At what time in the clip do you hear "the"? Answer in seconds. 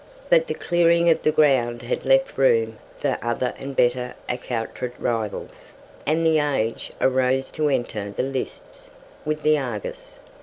0.47-0.55, 1.21-1.31, 6.25-6.39, 8.09-8.23, 9.43-9.59